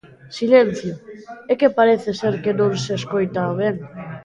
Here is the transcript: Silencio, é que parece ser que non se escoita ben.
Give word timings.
Silencio, 0.37 0.93
é 1.51 1.53
que 1.59 1.75
parece 1.79 2.11
ser 2.21 2.33
que 2.43 2.57
non 2.59 2.71
se 2.83 2.93
escoita 2.99 3.43
ben. 3.61 3.75